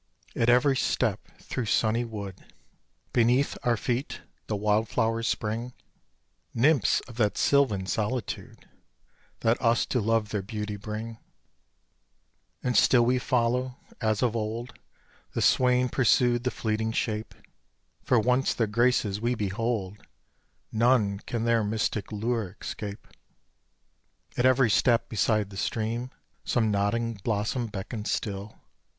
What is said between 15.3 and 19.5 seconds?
The swain pursued the fleeting shape, For once their graces we